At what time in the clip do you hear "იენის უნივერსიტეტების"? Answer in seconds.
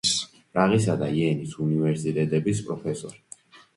1.19-2.63